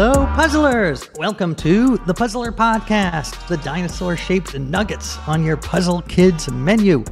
[0.00, 1.10] Hello, puzzlers!
[1.16, 7.02] Welcome to the Puzzler Podcast, the dinosaur shaped nuggets on your Puzzle Kids menu.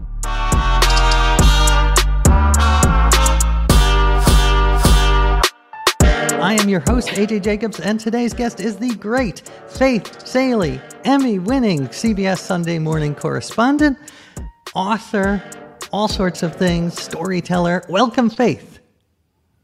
[6.38, 11.40] I am your host, AJ Jacobs, and today's guest is the great Faith Salie, Emmy
[11.40, 13.98] winning CBS Sunday morning correspondent,
[14.76, 15.42] author,
[15.90, 17.82] all sorts of things, storyteller.
[17.88, 18.75] Welcome, Faith.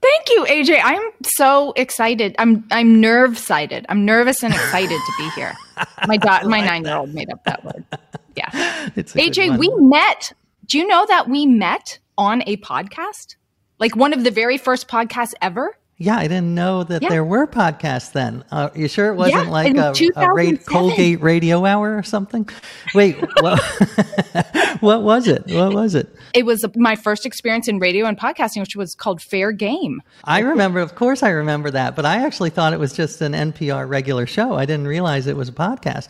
[0.03, 0.81] Thank you, AJ.
[0.83, 2.35] I'm so excited.
[2.39, 3.87] I'm I'm nerve sighted.
[3.89, 5.55] I'm nervous and excited to be here.
[6.07, 7.85] My da- my nine year old made up that word.
[8.35, 8.89] Yeah.
[8.97, 10.33] It's AJ, we met.
[10.67, 13.37] Do you know that we met on a podcast?
[13.79, 15.77] Like one of the very first podcasts ever?
[16.03, 17.09] Yeah, I didn't know that Yeah.
[17.11, 18.43] there were podcasts then.
[18.51, 22.49] Uh, you sure it wasn't Yeah, like a, a ra- Colgate Radio Hour or something?
[22.93, 23.61] Wait, what,
[24.81, 25.45] what was it?
[25.47, 26.09] What was it?
[26.35, 30.03] It was my first experience in radio and podcasting, which was called Fair Game.
[30.25, 33.33] I remember, of course, I remember that, but I actually thought it was just an
[33.33, 34.55] NPR regular show.
[34.55, 36.09] I didn't realize it was a podcast.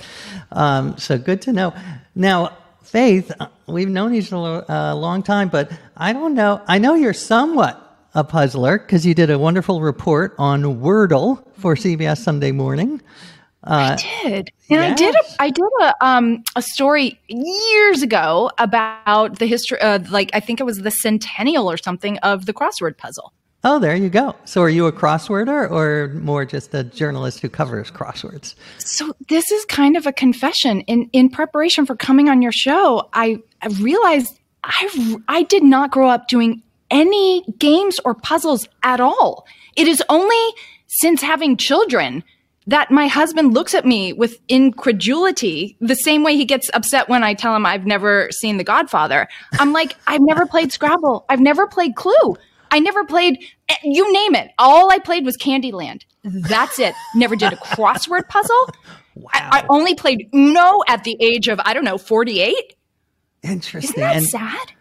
[0.53, 1.75] Um, so good to know.
[2.15, 6.61] Now, Faith, uh, we've known each other a long time, but I don't know.
[6.67, 7.82] I know you're somewhat
[8.15, 13.01] a puzzler because you did a wonderful report on Wordle for CBS Sunday Morning.
[13.65, 14.51] Uh, did.
[14.71, 19.81] And I did a I did a um a story years ago about the history
[19.81, 23.33] uh, like I think it was the centennial or something of the crossword puzzle.
[23.63, 24.35] oh, there you go.
[24.45, 28.57] So, are you a crossworder or more just a journalist who covers crosswords?
[28.79, 30.81] So this is kind of a confession.
[30.83, 35.93] In in preparation for coming on your show, I, I realized I I did not
[35.93, 39.47] grow up doing any games or puzzles at all.
[39.77, 40.55] It is only
[40.87, 42.23] since having children
[42.67, 47.25] that my husband looks at me with incredulity the same way he gets upset when
[47.25, 49.27] I tell him I've never seen The Godfather.
[49.59, 51.25] I'm like, I've never played Scrabble.
[51.29, 52.37] I've never played Clue.
[52.71, 53.39] I never played,
[53.69, 54.51] eh, you name it.
[54.59, 56.03] All I played was Candyland.
[56.25, 56.95] That's it.
[57.15, 58.69] Never did a crossword puzzle.
[59.35, 62.55] I, I only played Uno at the age of, I don't know, 48.
[63.43, 63.91] Interesting.
[63.91, 64.73] Isn't that and, sad?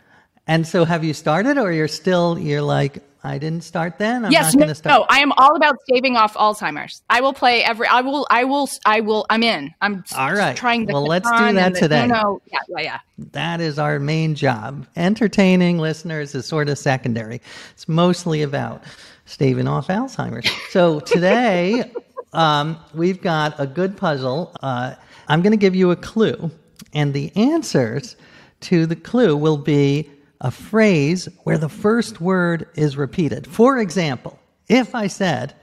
[0.51, 4.25] And so, have you started, or you're still you're like, I didn't start then.
[4.25, 4.99] I'm yes, not no, going to start.
[4.99, 7.03] no, I am all about staving off Alzheimer's.
[7.09, 9.73] I will play every, I will, I will, I will, I'm in.
[9.79, 10.57] I'm All right.
[10.57, 12.03] trying the Well, let's do that the today.
[12.03, 12.41] Uno.
[12.51, 12.99] Yeah, yeah, yeah.
[13.31, 14.85] That is our main job.
[14.97, 17.39] Entertaining listeners is sort of secondary.
[17.71, 18.83] It's mostly about
[19.27, 20.51] staving off Alzheimer's.
[20.71, 21.93] So today,
[22.33, 24.53] um, we've got a good puzzle.
[24.61, 24.95] Uh,
[25.29, 26.51] I'm going to give you a clue,
[26.93, 28.17] and the answers
[28.61, 30.09] to the clue will be
[30.41, 33.47] a phrase where the first word is repeated.
[33.47, 35.53] For example, if I said,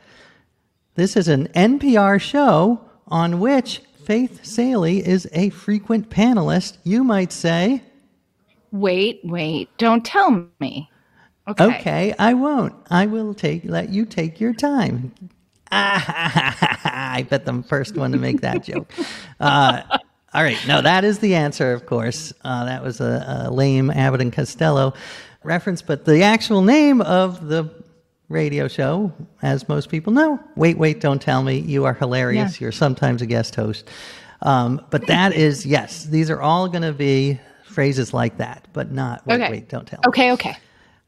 [0.94, 7.32] This is an NPR show on which Faith Salie is a frequent panelist, you might
[7.32, 7.82] say,
[8.70, 10.90] Wait, wait, don't tell me.
[11.48, 11.64] Okay.
[11.64, 12.74] Okay, I won't.
[12.90, 15.12] I will take let you take your time.
[15.72, 18.90] I bet the first one to make that joke.
[19.40, 19.82] Uh,
[20.34, 22.32] all right, no, that is the answer, of course.
[22.44, 24.94] Uh, that was a, a lame Abbott and Costello
[25.42, 27.70] reference, but the actual name of the
[28.28, 31.58] radio show, as most people know, wait, wait, don't tell me.
[31.58, 32.60] You are hilarious.
[32.60, 32.64] Yeah.
[32.66, 33.88] You're sometimes a guest host.
[34.42, 38.92] Um, but that is yes, these are all going to be phrases like that, but
[38.92, 39.50] not wait, Okay.
[39.50, 40.08] wait, don't tell me.
[40.08, 40.56] Okay, okay.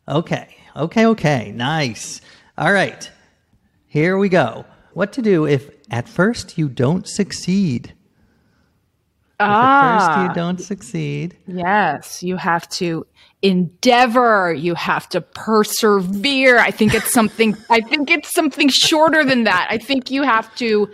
[0.08, 0.56] Okay.
[0.76, 1.06] Okay.
[1.06, 1.52] Okay.
[1.52, 2.20] Nice.
[2.56, 3.10] All right.
[3.86, 4.64] Here we go.
[4.94, 7.92] What to do if at first you don't succeed?
[9.40, 10.28] If at first Ah.
[10.28, 11.36] you don't succeed.
[11.46, 13.06] Yes, you have to
[13.42, 14.52] endeavor.
[14.52, 16.58] You have to persevere.
[16.58, 17.56] I think it's something.
[17.70, 19.66] I think it's something shorter than that.
[19.70, 20.88] I think you have to.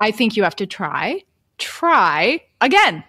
[0.00, 1.22] I think you have to try,
[1.58, 3.04] try again.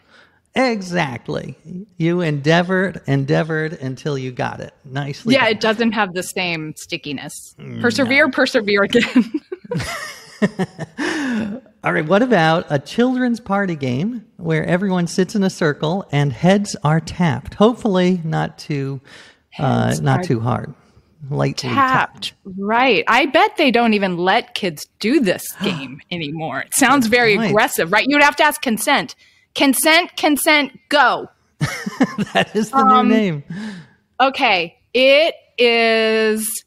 [0.53, 1.55] Exactly.
[1.95, 4.73] You endeavored, endeavored until you got it.
[4.83, 5.35] Nicely.
[5.35, 5.51] Yeah, done.
[5.51, 7.55] it doesn't have the same stickiness.
[7.57, 9.31] Mm, persevere, persevere again.
[11.83, 12.05] All right.
[12.05, 16.99] What about a children's party game where everyone sits in a circle and heads are
[16.99, 17.55] tapped?
[17.55, 19.01] Hopefully, not too,
[19.59, 20.73] uh, not too hard.
[21.29, 22.29] Lightly tapped.
[22.29, 22.33] Tapped.
[22.57, 23.03] Right.
[23.07, 26.61] I bet they don't even let kids do this game anymore.
[26.61, 27.49] It sounds very point.
[27.51, 28.05] aggressive, right?
[28.07, 29.15] You'd have to ask consent.
[29.55, 31.27] Consent, consent, go.
[32.33, 33.43] That is the Um, new name.
[34.19, 34.77] Okay.
[34.93, 36.63] It is,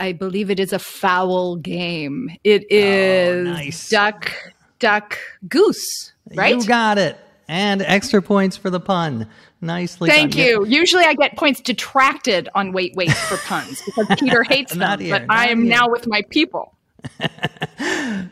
[0.00, 2.30] I believe it is a foul game.
[2.42, 3.88] It oh, is Oh, nice.
[3.90, 4.32] duck,
[4.78, 5.18] duck,
[5.48, 6.56] goose, right?
[6.56, 7.18] You got it.
[7.46, 9.28] And extra points for the pun.
[9.60, 10.40] Nicely Thank done.
[10.42, 10.64] you.
[10.66, 15.18] Usually I get points detracted on wait, wait for puns because Peter hates them, here,
[15.18, 15.70] but I am here.
[15.76, 16.74] now with my people.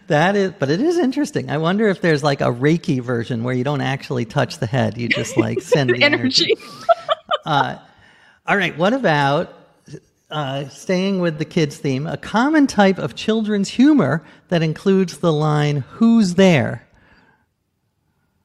[0.09, 1.51] That is, but it is interesting.
[1.51, 4.97] I wonder if there's like a Reiki version where you don't actually touch the head.
[4.97, 6.47] You just like send the energy.
[6.53, 6.55] Energy.
[7.45, 7.77] Uh,
[8.47, 8.77] all right.
[8.77, 9.58] What about
[10.31, 12.07] uh, staying with the kids theme?
[12.07, 16.87] A common type of children's humor that includes the line, Who's there?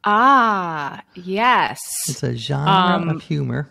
[0.06, 1.80] Ah, yes.
[2.10, 3.70] It's a genre Um, of humor.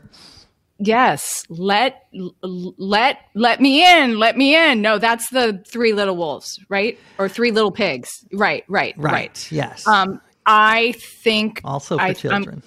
[0.78, 1.44] Yes.
[1.48, 2.06] Let
[2.42, 4.18] let let me in.
[4.18, 4.80] Let me in.
[4.82, 6.98] No, that's the three little wolves, right?
[7.18, 8.08] Or three little pigs.
[8.32, 9.12] Right, right, Right.
[9.12, 9.52] right.
[9.52, 9.86] Yes.
[9.86, 12.62] Um I think also for I, I'm- children.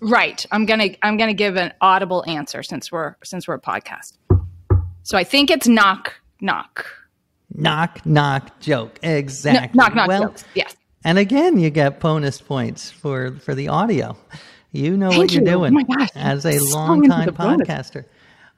[0.00, 0.44] right.
[0.52, 3.60] I'm going to I'm going to give an audible answer since we're since we're a
[3.60, 4.18] podcast.
[5.08, 6.12] So I think it's knock
[6.42, 6.84] knock.
[7.54, 8.98] knock, knock joke.
[9.02, 9.74] Exactly.
[9.74, 10.44] knock knock well, jokes.
[10.52, 10.76] Yes.
[11.02, 14.18] And again, you get bonus points for for the audio.
[14.72, 15.48] You know what you're you.
[15.48, 17.66] doing Oh my gosh, as a so into longtime the bonus.
[17.66, 18.04] podcaster.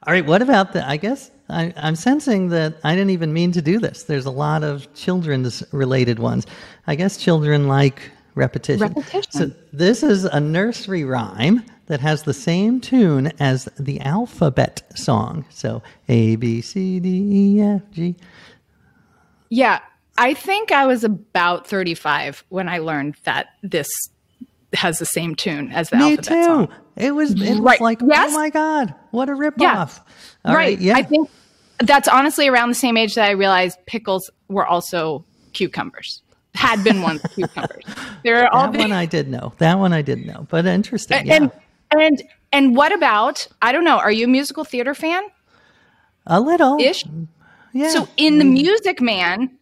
[0.05, 0.85] All right, what about the?
[0.85, 4.03] I guess I, I'm sensing that I didn't even mean to do this.
[4.03, 6.45] There's a lot of children's related ones.
[6.85, 8.81] I guess children like repetition.
[8.81, 9.31] Repetition.
[9.31, 15.43] So this is a nursery rhyme that has the same tune as the alphabet song.
[15.49, 17.09] So A B C D
[17.57, 18.15] E F G.
[19.49, 19.79] Yeah,
[20.17, 23.89] I think I was about 35 when I learned that this
[24.73, 26.43] has the same tune as the Me alphabet too.
[26.45, 26.67] song.
[26.95, 27.31] It was.
[27.33, 27.81] It was Right.
[27.81, 28.31] like, Yes.
[28.31, 29.57] oh my god, what a ripoff!
[29.59, 29.89] Yeah.
[30.45, 30.79] All right.
[30.79, 30.95] Yeah.
[30.95, 31.29] I think
[31.79, 36.21] that's honestly around the same age that I realized pickles were also cucumbers.
[36.53, 37.83] Had been once cucumbers.
[38.23, 39.51] They're all that the, one I did know.
[39.57, 40.47] That one I did know.
[40.49, 41.25] But interesting.
[41.27, 41.35] Yeah.
[41.35, 41.51] and
[41.91, 45.23] and and what about I don't know, are you a musical theater fan?
[46.27, 47.03] a little Ish.
[47.73, 47.89] Yeah.
[47.89, 49.57] So in the Music Man,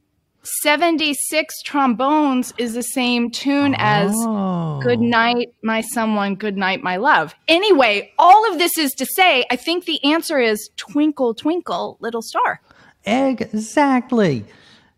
[0.62, 4.80] 76 trombones is the same tune as Oh.
[4.82, 7.36] Good night, my someone, good night, my love.
[7.48, 12.22] Anyway, all of this is to say, I think the answer is Twinkle, Twinkle, Little
[12.22, 12.62] Star.
[13.06, 14.46] Exactly.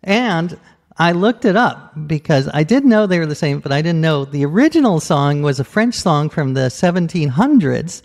[0.03, 0.57] And
[1.01, 4.01] I looked it up because I did know they were the same, but I didn't
[4.01, 8.03] know the original song was a French song from the 1700s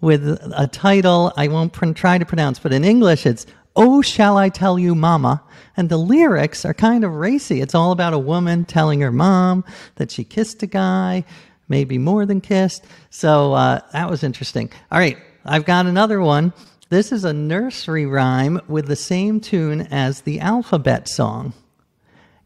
[0.00, 4.36] with a title I won't pr- try to pronounce, but in English it's Oh, Shall
[4.36, 5.42] I Tell You Mama?
[5.76, 7.60] And the lyrics are kind of racy.
[7.60, 9.64] It's all about a woman telling her mom
[9.96, 11.24] that she kissed a guy,
[11.68, 12.84] maybe more than kissed.
[13.10, 14.70] So uh, that was interesting.
[14.92, 16.52] All right, I've got another one.
[16.88, 21.52] This is a nursery rhyme with the same tune as the alphabet song.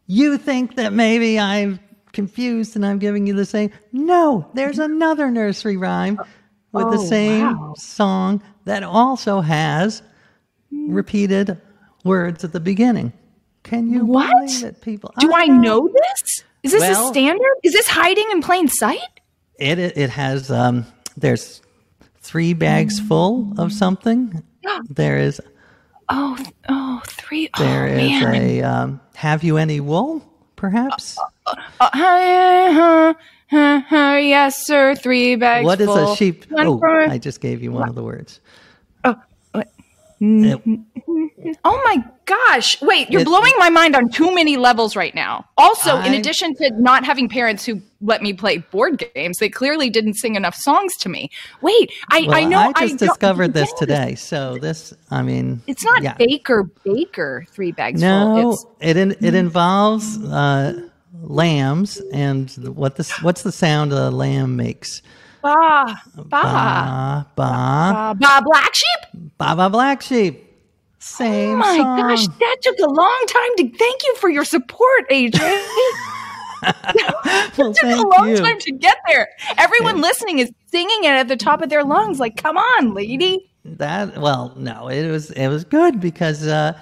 [0.07, 1.79] You think that maybe I'm
[2.13, 3.71] confused and I'm giving you the same?
[3.91, 6.19] No, there's another nursery rhyme
[6.71, 7.73] with the Oh, same wow.
[7.77, 10.01] song that also has
[10.71, 11.59] repeated
[12.03, 13.13] words at the beginning.
[13.63, 14.31] Can you What?
[14.31, 15.13] believe it, people?
[15.19, 16.43] Do I know this?
[16.63, 17.53] Is this Well- a standard?
[17.63, 18.99] Is this hiding in plain sight?
[19.59, 20.85] It it, it has um,
[21.17, 21.61] there's
[22.21, 24.43] three bags full of something.
[24.89, 25.41] There is
[26.09, 26.37] Oh,
[26.69, 27.49] oh, three.
[27.57, 28.35] Oh, there is man.
[28.35, 30.23] a um, have you any wool?
[30.55, 31.17] Perhaps.
[31.45, 33.13] Uh, huh,
[33.49, 34.95] huh, yes, sir.
[34.95, 35.65] Three bags.
[35.65, 36.13] what is full.
[36.13, 36.45] a sheep?
[36.49, 38.39] One Oh, I just gave you one of the words.
[39.03, 39.15] oh,
[39.51, 39.71] what?
[40.19, 40.79] It-
[41.63, 42.81] Oh my gosh.
[42.81, 45.45] Wait, you're It- blowing my mind on too many levels right now.
[45.57, 49.89] Also, in addition to not having parents who let me play board games, they clearly
[49.89, 51.29] didn't sing enough songs to me.
[51.61, 54.15] Wait, I, well, I know I just don't- discovered this today.
[54.15, 56.13] So this, I mean, It's not yeah.
[56.15, 58.51] Baker Baker three bags No, full.
[58.51, 60.87] It's it in, it involves uh,
[61.21, 65.01] lambs and what this what's the sound a lamb makes?
[65.41, 65.85] ba
[66.15, 69.31] ba Ba ba ba ba black sheep.
[69.37, 70.43] ba ba black sheep.
[71.07, 71.97] Same Oh my song.
[71.97, 75.39] gosh, that took a long time to thank you for your support, AJ.
[77.57, 78.37] Well, it took a long you.
[78.37, 79.27] time to get there.
[79.57, 82.19] Everyone listening is singing it at the top of their lungs.
[82.19, 83.49] Like, come on, lady.
[83.63, 86.73] That well, no, it was it was good because uh,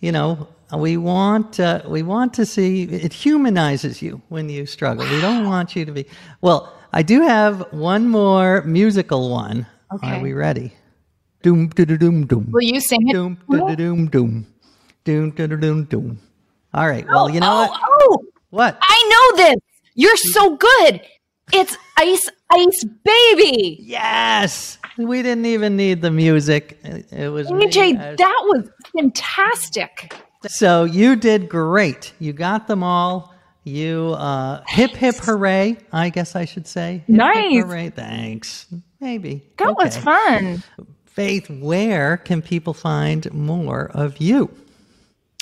[0.00, 5.04] you know we want uh, we want to see it humanizes you when you struggle.
[5.08, 6.06] We don't want you to be
[6.40, 6.72] well.
[6.92, 9.66] I do have one more musical one.
[9.92, 10.18] Okay.
[10.18, 10.72] Are we ready?
[11.44, 12.48] Doom doom doom doom.
[12.52, 13.12] Will you sing it?
[13.12, 14.46] Doom doom doom doom
[15.04, 16.18] doom doom doom doom.
[16.72, 17.06] All right.
[17.06, 17.80] Well, you know oh, what?
[17.86, 18.78] oh, What?
[18.80, 19.56] I know this.
[19.94, 21.02] You're so good.
[21.52, 23.76] It's Ice Ice Baby.
[23.82, 24.78] Yes.
[24.96, 26.78] We didn't even need the music.
[26.82, 27.48] It, was.
[27.48, 30.14] AJ, that was fantastic.
[30.46, 32.14] So you did great.
[32.20, 33.34] You got them all.
[33.64, 35.76] You uh, hip hip hooray!
[35.92, 36.98] I guess I should say.
[36.98, 37.64] Hip, hip, Nice.
[37.64, 37.90] hooray!
[37.90, 38.66] Thanks.
[39.00, 40.62] Maybe That was fun.
[41.14, 44.50] Faith, where can people find more of you?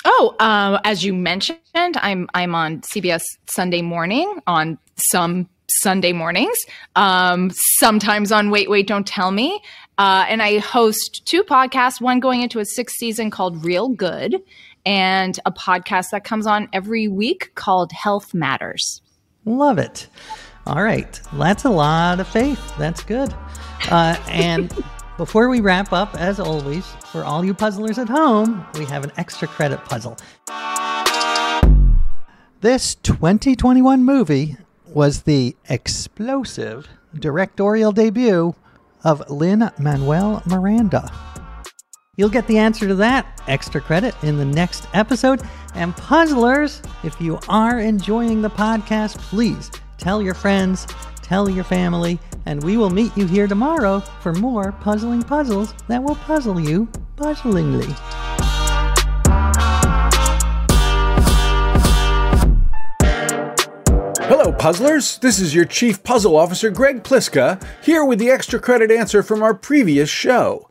[0.05, 4.77] Oh, um, as you mentioned, I'm I'm on CBS Sunday Morning on
[5.11, 5.49] some
[5.81, 6.55] Sunday mornings.
[6.95, 9.59] Um, sometimes on Wait Wait Don't Tell Me,
[9.97, 11.99] uh, and I host two podcasts.
[11.99, 14.43] One going into a sixth season called Real Good,
[14.85, 19.01] and a podcast that comes on every week called Health Matters.
[19.43, 20.07] Love it.
[20.67, 22.61] All right, that's a lot of faith.
[22.77, 23.33] That's good.
[23.89, 24.71] Uh, and
[25.17, 29.11] before we wrap up, as always, for all you puzzlers at home, we have an
[29.17, 30.17] extra credit puzzle.
[32.61, 36.87] This 2021 movie was the explosive
[37.19, 38.55] directorial debut
[39.03, 41.11] of Lin Manuel Miranda.
[42.15, 45.41] You'll get the answer to that extra credit in the next episode.
[45.73, 50.85] And puzzlers, if you are enjoying the podcast, please tell your friends,
[51.33, 56.03] tell your family, and we will meet you here tomorrow for more puzzling puzzles that
[56.03, 57.91] will puzzle you puzzlingly.
[64.27, 65.17] Hello, puzzlers.
[65.17, 69.41] This is your Chief Puzzle Officer, Greg Pliska, here with the extra credit answer from
[69.41, 70.69] our previous show.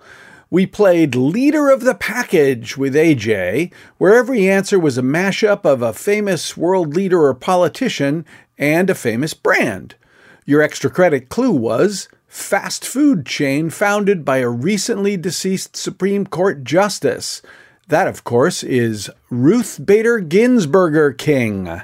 [0.48, 5.82] We played Leader of the Package with AJ, where every answer was a mashup of
[5.82, 8.24] a famous world leader or politician
[8.56, 9.96] and a famous brand.
[10.44, 16.64] Your extra credit clue was fast food chain founded by a recently deceased Supreme Court
[16.64, 17.42] justice.
[17.88, 21.82] That, of course, is Ruth Bader Ginsburger King.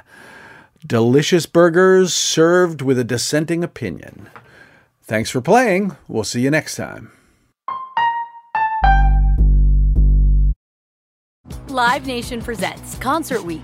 [0.85, 4.29] Delicious burgers served with a dissenting opinion.
[5.03, 5.95] Thanks for playing.
[6.07, 7.11] We'll see you next time.
[11.69, 13.63] Live Nation presents Concert Week.